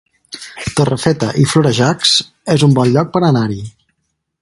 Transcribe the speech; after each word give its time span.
Torrefeta 0.79 1.29
i 1.43 1.45
Florejacs 1.53 2.17
es 2.57 2.67
un 2.71 2.77
bon 2.81 2.93
lloc 2.97 3.13
per 3.19 3.27
anar-hi 3.29 3.63